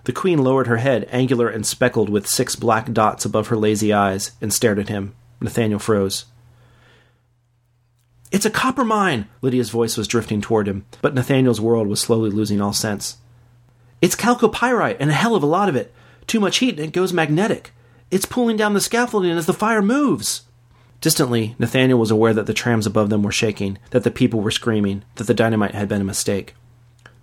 [0.03, 3.93] The queen lowered her head, angular and speckled with six black dots above her lazy
[3.93, 5.15] eyes, and stared at him.
[5.39, 6.25] Nathaniel froze.
[8.31, 9.27] It's a copper mine!
[9.41, 13.17] Lydia's voice was drifting toward him, but Nathaniel's world was slowly losing all sense.
[14.01, 15.93] It's chalcopyrite, and a hell of a lot of it.
[16.27, 17.71] Too much heat, and it goes magnetic.
[18.11, 20.41] It's pulling down the scaffolding as the fire moves.
[21.03, 24.49] Distantly, Nathaniel was aware that the trams above them were shaking, that the people were
[24.49, 26.55] screaming, that the dynamite had been a mistake.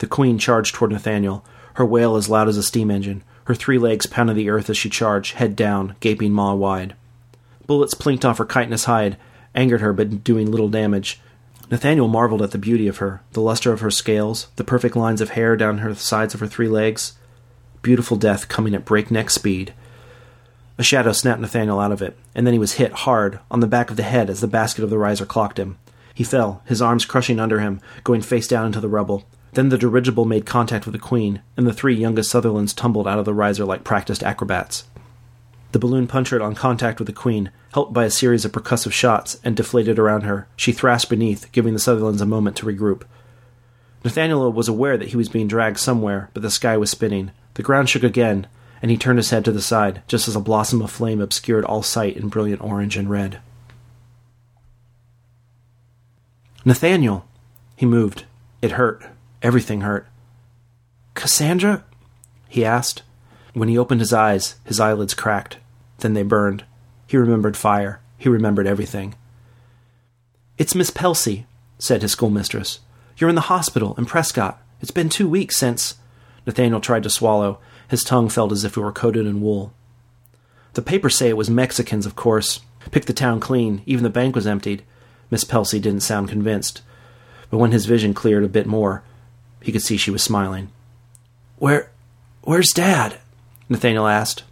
[0.00, 3.78] The queen charged toward Nathaniel, her wail as loud as a steam engine, her three
[3.78, 6.94] legs pounding the earth as she charged, head down, gaping maw wide.
[7.66, 9.16] Bullets plinked off her chitinous hide,
[9.54, 11.18] angered her but doing little damage.
[11.70, 15.22] Nathaniel marveled at the beauty of her, the luster of her scales, the perfect lines
[15.22, 17.14] of hair down her sides of her three legs.
[17.80, 19.72] Beautiful death coming at breakneck speed.
[20.80, 23.66] A shadow snapped Nathaniel out of it, and then he was hit hard on the
[23.66, 25.76] back of the head as the basket of the riser clocked him.
[26.14, 29.26] He fell, his arms crushing under him, going face down into the rubble.
[29.52, 33.18] Then the dirigible made contact with the Queen, and the three youngest Sutherlands tumbled out
[33.18, 34.84] of the riser like practiced acrobats.
[35.72, 39.38] The balloon punctured on contact with the Queen, helped by a series of percussive shots,
[39.44, 40.48] and deflated around her.
[40.56, 43.02] She thrashed beneath, giving the Sutherlands a moment to regroup.
[44.02, 47.32] Nathaniel was aware that he was being dragged somewhere, but the sky was spinning.
[47.52, 48.46] The ground shook again,
[48.82, 51.64] and he turned his head to the side, just as a blossom of flame obscured
[51.64, 53.40] all sight in brilliant orange and red.
[56.64, 57.26] Nathaniel!
[57.76, 58.24] He moved.
[58.60, 59.04] It hurt.
[59.42, 60.06] Everything hurt.
[61.14, 61.84] Cassandra?
[62.48, 63.02] he asked.
[63.52, 65.58] When he opened his eyes, his eyelids cracked.
[65.98, 66.64] Then they burned.
[67.06, 68.00] He remembered fire.
[68.16, 69.14] He remembered everything.
[70.58, 71.46] It's Miss Pelcy,
[71.78, 72.80] said his schoolmistress.
[73.16, 74.62] You're in the hospital in Prescott.
[74.80, 75.94] It's been two weeks since.
[76.46, 77.58] Nathaniel tried to swallow.
[77.90, 79.72] His tongue felt as if it were coated in wool.
[80.74, 82.60] The papers say it was Mexicans, of course.
[82.92, 83.82] Picked the town clean.
[83.84, 84.84] Even the bank was emptied.
[85.28, 86.82] Miss Pelcy didn't sound convinced.
[87.50, 89.02] But when his vision cleared a bit more,
[89.60, 90.70] he could see she was smiling.
[91.58, 91.90] Where.
[92.42, 93.18] where's Dad?
[93.68, 94.44] Nathaniel asked.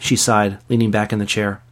[0.00, 1.62] She sighed, leaning back in the chair.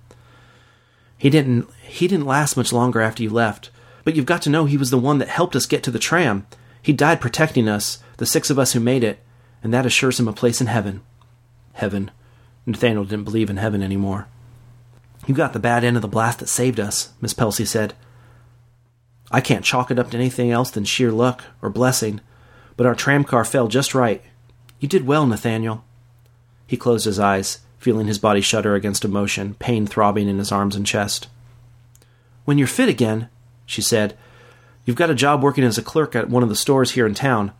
[1.18, 3.70] He didn't he didn't last much longer after you left.
[4.04, 5.98] But you've got to know he was the one that helped us get to the
[5.98, 6.46] tram.
[6.80, 9.18] He died protecting us, the six of us who made it,
[9.64, 11.00] and that assures him a place in heaven.
[11.72, 12.12] Heaven.
[12.66, 14.28] Nathaniel didn't believe in heaven anymore.
[15.26, 17.94] You got the bad end of the blast that saved us, Miss Pelcy said.
[19.30, 22.20] I can't chalk it up to anything else than sheer luck or blessing,
[22.76, 24.22] but our tramcar fell just right.
[24.80, 25.82] You did well, Nathaniel.
[26.66, 30.76] He closed his eyes, feeling his body shudder against emotion, pain throbbing in his arms
[30.76, 31.28] and chest.
[32.44, 33.30] When you're fit again,
[33.64, 34.16] she said,
[34.84, 37.14] you've got a job working as a clerk at one of the stores here in
[37.14, 37.52] town.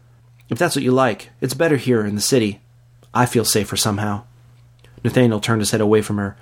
[0.49, 2.61] If that's what you like, it's better here in the city.
[3.13, 4.25] I feel safer somehow.
[5.03, 6.37] Nathaniel turned his head away from her.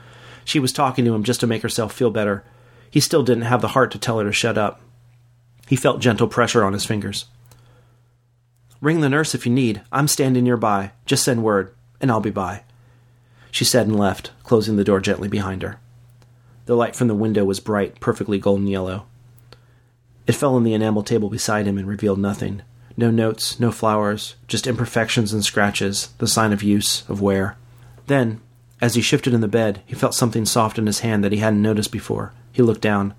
[0.45, 2.45] She was talking to him just to make herself feel better.
[2.91, 4.81] He still didn't have the heart to tell her to shut up.
[5.69, 7.27] He felt gentle pressure on his fingers.
[8.81, 9.83] Ring the nurse if you need.
[9.93, 10.93] I'm standing nearby.
[11.07, 12.65] Just send word, and I'll be by.
[13.53, 15.79] She said and left, closing the door gently behind her.
[16.67, 19.07] The light from the window was bright, perfectly golden yellow.
[20.27, 22.63] It fell on the enamel table beside him and revealed nothing.
[22.97, 27.57] No notes, no flowers, just imperfections and scratches, the sign of use, of wear.
[28.07, 28.41] Then,
[28.81, 31.39] as he shifted in the bed, he felt something soft in his hand that he
[31.39, 32.33] hadn't noticed before.
[32.53, 33.15] He looked down.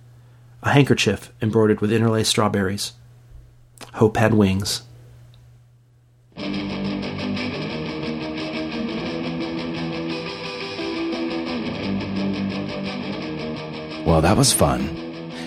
[0.62, 2.94] A handkerchief embroidered with interlaced strawberries.
[3.94, 4.84] Hope had wings.
[14.06, 15.00] Well, that was fun.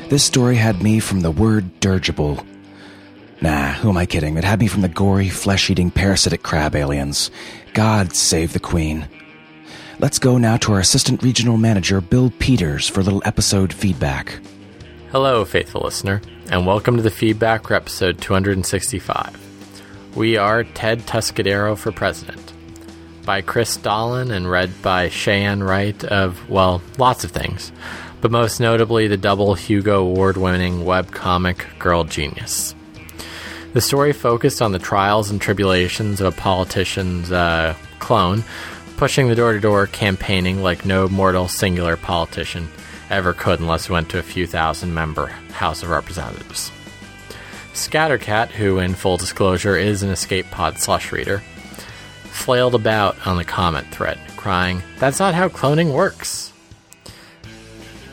[0.08, 2.44] This story had me from the word dirigible.
[3.42, 4.38] Nah, who am I kidding?
[4.38, 7.31] It had me from the gory, flesh eating, parasitic crab aliens.
[7.75, 9.07] God save the Queen.
[9.99, 14.40] Let's go now to our Assistant Regional Manager, Bill Peters, for a little episode feedback.
[15.12, 20.14] Hello, faithful listener, and welcome to the feedback for episode 265.
[20.16, 22.55] We are Ted Tuscadero for President,
[23.27, 27.70] by Chris Dolan and read by Cheyenne Wright of, well, lots of things,
[28.22, 32.75] but most notably the double Hugo Award winning webcomic Girl Genius.
[33.76, 38.42] The story focused on the trials and tribulations of a politician's uh, clone
[38.96, 42.70] pushing the door to door campaigning like no mortal singular politician
[43.10, 46.72] ever could unless he went to a few thousand member House of Representatives.
[47.74, 51.40] Scattercat, who in full disclosure is an escape pod slush reader,
[52.30, 56.50] flailed about on the comment thread, crying, That's not how cloning works.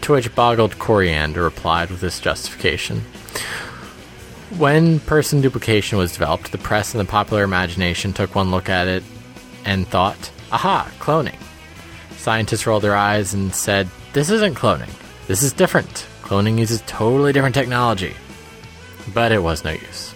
[0.01, 3.05] To which boggled Coriander replied with this justification.
[4.57, 8.87] When person duplication was developed, the press and the popular imagination took one look at
[8.87, 9.03] it
[9.65, 11.39] and thought, aha, cloning.
[12.17, 14.91] Scientists rolled their eyes and said, this isn't cloning.
[15.25, 16.07] This is different.
[16.21, 18.13] Cloning uses totally different technology.
[19.11, 20.13] But it was no use.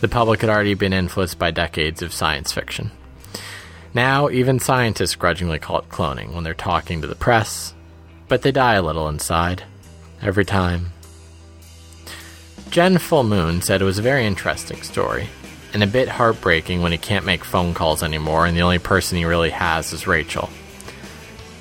[0.00, 2.92] The public had already been influenced by decades of science fiction.
[3.94, 7.74] Now, even scientists grudgingly call it cloning when they're talking to the press,
[8.28, 9.64] but they die a little inside.
[10.22, 10.92] Every time.
[12.76, 15.30] Jen Full Moon said it was a very interesting story,
[15.72, 19.16] and a bit heartbreaking when he can't make phone calls anymore and the only person
[19.16, 20.50] he really has is Rachel.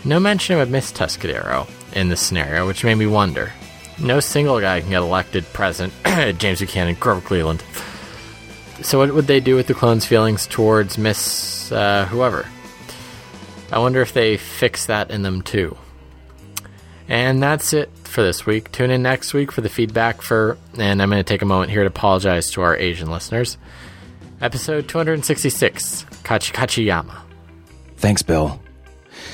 [0.03, 3.53] No mention of Miss Tuscadero in this scenario, which made me wonder.
[3.97, 5.93] No single guy can get elected president.
[6.37, 7.63] James Buchanan, Grover Cleveland.
[8.81, 12.45] So, what would they do with the clone's feelings towards Miss uh, whoever?
[13.71, 15.77] I wonder if they fix that in them too.
[17.07, 18.71] And that's it for this week.
[18.71, 21.69] Tune in next week for the feedback for, and I'm going to take a moment
[21.69, 23.57] here to apologize to our Asian listeners.
[24.41, 27.21] Episode 266 Kachikachiyama.
[27.97, 28.59] Thanks, Bill.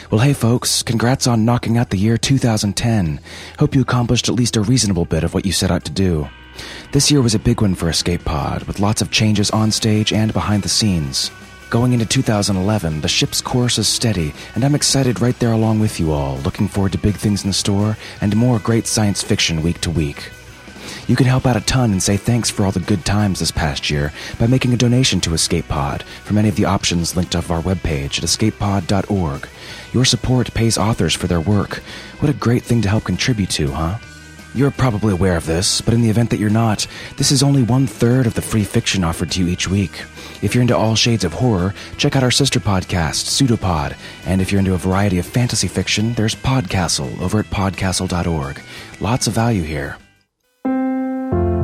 [0.10, 3.20] Well, hey, folks, congrats on knocking out the year 2010.
[3.60, 6.28] Hope you accomplished at least a reasonable bit of what you set out to do.
[6.92, 10.12] This year was a big one for Escape Pod, with lots of changes on stage
[10.12, 11.32] and behind the scenes.
[11.72, 16.02] Going into 2011, the ship's course is steady, and I'm excited right there along with
[16.02, 19.62] you all, looking forward to big things in the store and more great science fiction
[19.62, 20.32] week to week.
[21.08, 23.52] You can help out a ton and say thanks for all the good times this
[23.52, 27.38] past year by making a donation to Escape Pod from any of the options linked
[27.38, 29.48] off our webpage at escapepod.org.
[29.94, 31.78] Your support pays authors for their work.
[32.20, 33.98] What a great thing to help contribute to, huh?
[34.54, 36.86] You're probably aware of this, but in the event that you're not,
[37.16, 40.04] this is only one third of the free fiction offered to you each week.
[40.42, 43.96] If you're into all shades of horror, check out our sister podcast, Pseudopod.
[44.26, 48.62] And if you're into a variety of fantasy fiction, there's Podcastle over at podcastle.org.
[49.00, 49.98] Lots of value here.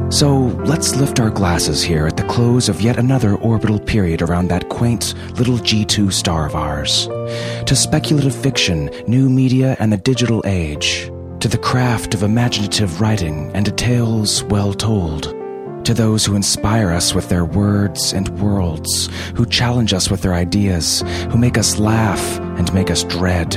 [0.10, 4.48] So let's lift our glasses here at the close of yet another orbital period around
[4.48, 7.08] that quaint little G2 star of ours.
[7.66, 11.12] To speculative fiction, new media, and the digital age.
[11.48, 15.34] To the craft of imaginative writing and to tales well told.
[15.86, 20.34] To those who inspire us with their words and worlds, who challenge us with their
[20.34, 23.54] ideas, who make us laugh and make us dread,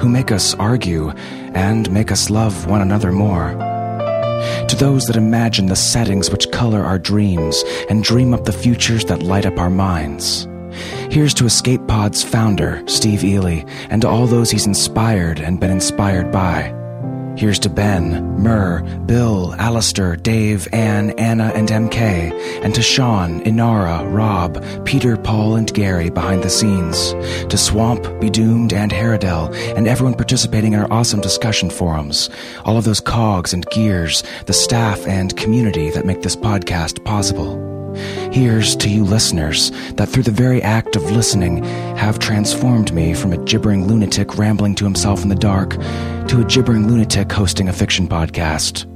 [0.00, 1.10] who make us argue
[1.52, 3.50] and make us love one another more
[4.66, 9.04] to those that imagine the settings which color our dreams and dream up the futures
[9.04, 10.48] that light up our minds.
[11.10, 15.70] Here's to Escape Pod's founder, Steve Eley, and to all those he's inspired and been
[15.70, 16.74] inspired by.
[17.36, 22.32] Here's to Ben, Mur, Bill, Alistair, Dave, Anne, Anna, and MK,
[22.62, 27.12] and to Sean, Inara, Rob, Peter, Paul, and Gary behind the scenes,
[27.48, 32.30] to Swamp, Bedoomed, and Haradel, and everyone participating in our awesome discussion forums,
[32.64, 37.60] all of those cogs and gears, the staff and community that make this podcast possible.
[38.30, 41.64] Here's to you listeners that through the very act of listening
[41.96, 45.76] have transformed me from a gibbering lunatic rambling to himself in the dark
[46.34, 48.90] to a gibbering lunatic hosting a fiction podcast.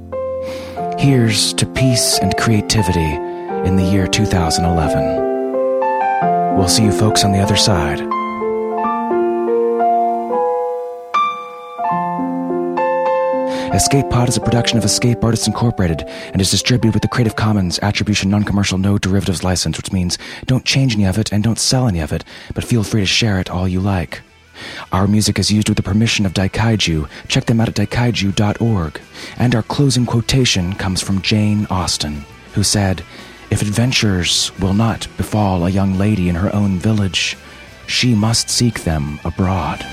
[0.98, 6.58] Here's to peace and creativity in the year 2011.
[6.58, 8.00] We'll see you folks on the other side.
[13.72, 17.36] Escape Pod is a production of Escape Artists Incorporated and is distributed with the Creative
[17.36, 21.60] Commons Attribution Non-Commercial No Derivatives License, which means don't change any of it and don't
[21.60, 24.22] sell any of it, but feel free to share it all you like.
[24.92, 27.08] Our music is used with the permission of Daikaiju.
[27.28, 29.00] Check them out at daikaiju.org.
[29.36, 33.02] And our closing quotation comes from Jane Austen, who said,
[33.50, 37.36] If adventures will not befall a young lady in her own village,
[37.86, 39.84] she must seek them abroad.